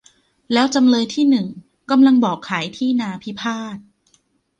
[0.53, 1.47] แล้วจำเลยที่หนึ่ง
[1.91, 3.77] กำลังบอกขายที่นาพิพาท